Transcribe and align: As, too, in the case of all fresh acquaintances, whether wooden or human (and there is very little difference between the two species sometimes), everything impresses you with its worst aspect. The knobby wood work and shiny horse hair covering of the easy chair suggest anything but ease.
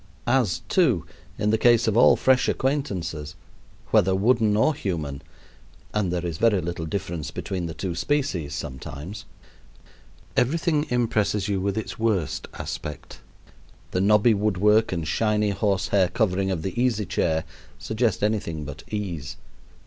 As, 0.25 0.63
too, 0.67 1.05
in 1.37 1.51
the 1.51 1.59
case 1.59 1.87
of 1.87 1.95
all 1.95 2.15
fresh 2.15 2.49
acquaintances, 2.49 3.35
whether 3.91 4.15
wooden 4.15 4.57
or 4.57 4.73
human 4.73 5.21
(and 5.93 6.11
there 6.11 6.25
is 6.25 6.39
very 6.39 6.59
little 6.59 6.87
difference 6.87 7.29
between 7.29 7.67
the 7.67 7.75
two 7.75 7.93
species 7.93 8.55
sometimes), 8.55 9.25
everything 10.35 10.87
impresses 10.89 11.47
you 11.47 11.61
with 11.61 11.77
its 11.77 11.99
worst 11.99 12.47
aspect. 12.55 13.19
The 13.91 14.01
knobby 14.01 14.33
wood 14.33 14.57
work 14.57 14.91
and 14.91 15.07
shiny 15.07 15.51
horse 15.51 15.89
hair 15.89 16.07
covering 16.07 16.49
of 16.49 16.63
the 16.63 16.81
easy 16.81 17.05
chair 17.05 17.43
suggest 17.77 18.23
anything 18.23 18.65
but 18.65 18.83
ease. 18.91 19.37